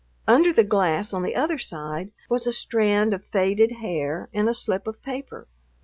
Under 0.27 0.51
the 0.51 0.63
glass 0.63 1.13
on 1.13 1.21
the 1.21 1.35
other 1.35 1.59
side 1.59 2.11
was 2.27 2.47
a 2.47 2.53
strand 2.53 3.13
of 3.13 3.23
faded 3.23 3.73
hair 3.83 4.29
and 4.33 4.49
a 4.49 4.53
slip 4.55 4.87
of 4.87 4.99
paper. 5.03 5.47